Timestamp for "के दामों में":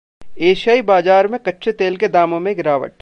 1.97-2.55